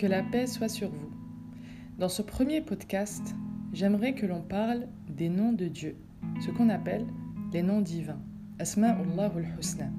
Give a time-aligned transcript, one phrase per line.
[0.00, 1.10] Que la paix soit sur vous.
[1.98, 3.34] Dans ce premier podcast,
[3.74, 5.94] j'aimerais que l'on parle des noms de Dieu,
[6.40, 7.04] ce qu'on appelle
[7.52, 8.22] les noms divins.
[8.58, 9.90] Asma'ullahul Husna.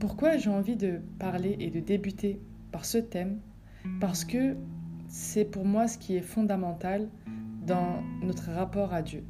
[0.00, 2.40] Pourquoi j'ai envie de parler et de débuter
[2.72, 3.38] par ce thème?
[4.00, 4.56] Parce que
[5.06, 7.08] c'est pour moi ce qui est fondamental
[7.64, 9.22] dans notre rapport à Dieu.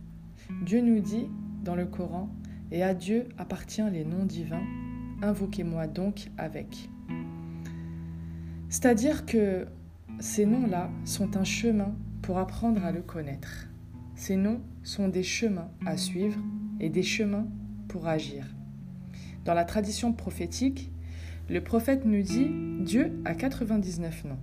[0.64, 1.26] Dieu nous dit
[1.64, 2.30] dans le Coran,
[2.72, 4.64] et à Dieu appartient les noms divins,
[5.20, 6.88] invoquez-moi donc avec.
[8.70, 9.66] C'est-à-dire que
[10.20, 11.92] ces noms-là sont un chemin
[12.22, 13.66] pour apprendre à le connaître.
[14.14, 16.40] Ces noms sont des chemins à suivre
[16.78, 17.48] et des chemins
[17.88, 18.46] pour agir.
[19.44, 20.92] Dans la tradition prophétique,
[21.48, 22.48] le prophète nous dit
[22.84, 24.38] Dieu a 99 noms.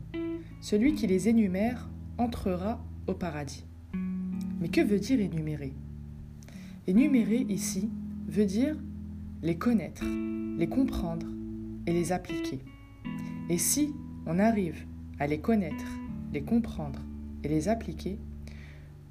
[0.60, 3.66] Celui qui les énumère entrera au paradis.
[4.60, 5.74] Mais que veut dire énumérer?
[6.86, 7.90] Énumérer ici
[8.28, 8.76] veut dire
[9.42, 10.04] les connaître,
[10.58, 11.28] les comprendre
[11.86, 12.60] et les appliquer.
[13.50, 13.94] Et si
[14.28, 14.86] on arrive
[15.20, 15.86] à les connaître,
[16.34, 17.00] les comprendre
[17.44, 18.20] et les appliquer,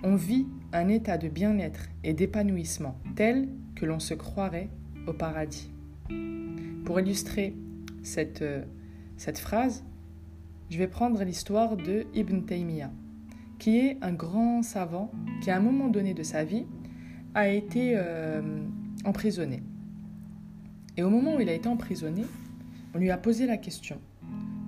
[0.04, 4.68] on vit un état de bien-être et d'épanouissement tel que l'on se croirait
[5.06, 5.70] au paradis.
[6.84, 7.54] Pour illustrer
[8.02, 8.62] cette, euh,
[9.34, 9.84] phrase,
[10.70, 12.90] je vais prendre l'histoire de Ibn Taymiyyah,
[13.58, 16.66] qui est un grand savant qui, à un moment donné de sa vie,
[17.34, 18.42] a été euh,
[19.04, 19.62] emprisonné.
[20.98, 22.24] Et au moment où il a été emprisonné,
[22.94, 23.98] on lui a posé la question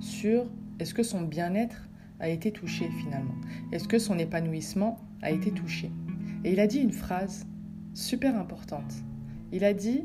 [0.01, 0.47] sur
[0.79, 1.89] est-ce que son bien-être
[2.21, 3.35] a été touché finalement?
[3.73, 5.91] Est-ce que son épanouissement a été touché?
[6.45, 7.47] Et il a dit une phrase
[7.95, 8.95] super importante.
[9.53, 10.05] Il a dit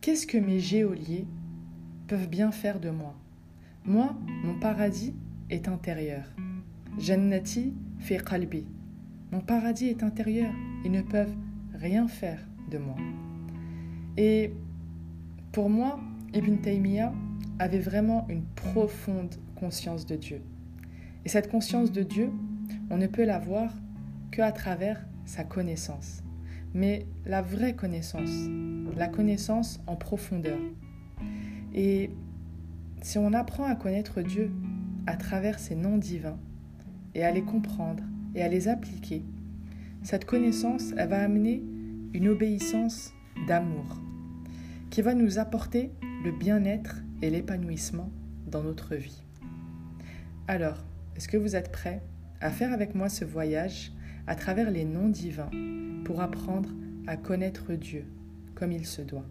[0.00, 1.26] Qu'est-ce que mes géoliers
[2.08, 3.14] peuvent bien faire de moi?
[3.84, 5.14] Moi, mon paradis
[5.50, 6.24] est intérieur.
[6.98, 8.64] Jannati fi qalbi.
[9.30, 10.52] Mon paradis est intérieur.
[10.84, 11.34] Ils ne peuvent
[11.74, 12.96] rien faire de moi.
[14.16, 14.52] Et
[15.52, 16.00] pour moi,
[16.34, 17.12] Ibn Taymiyyah
[17.62, 20.42] avait vraiment une profonde conscience de Dieu.
[21.24, 22.30] Et cette conscience de Dieu,
[22.90, 23.72] on ne peut l'avoir
[24.32, 26.22] qu'à travers sa connaissance.
[26.74, 28.30] Mais la vraie connaissance,
[28.96, 30.58] la connaissance en profondeur.
[31.72, 32.10] Et
[33.00, 34.50] si on apprend à connaître Dieu
[35.06, 36.38] à travers ses noms divins
[37.14, 38.02] et à les comprendre
[38.34, 39.22] et à les appliquer,
[40.02, 41.62] cette connaissance, elle va amener
[42.12, 43.12] une obéissance
[43.46, 44.00] d'amour
[44.90, 45.92] qui va nous apporter
[46.24, 48.10] le bien-être et l'épanouissement
[48.46, 49.22] dans notre vie.
[50.48, 50.84] Alors,
[51.16, 52.02] est-ce que vous êtes prêts
[52.40, 53.92] à faire avec moi ce voyage
[54.26, 55.50] à travers les noms divins
[56.04, 56.68] pour apprendre
[57.06, 58.04] à connaître Dieu
[58.54, 59.26] comme il se doit?